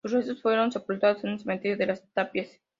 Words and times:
Sus 0.03 0.13
restos 0.13 0.41
fueron 0.41 0.71
sepultados 0.71 1.23
en 1.23 1.29
el 1.33 1.39
cementerio 1.39 1.77
de 1.77 1.85
Las 1.85 2.03
Tapias. 2.15 2.59